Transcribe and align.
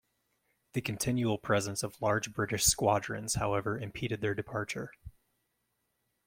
The 0.73 0.81
continual 0.81 1.37
presence 1.37 1.83
of 1.83 2.01
large 2.01 2.33
British 2.33 2.63
squadrons, 2.65 3.35
however, 3.35 3.77
impeded 3.77 4.19
their 4.21 4.33
departure. 4.33 4.91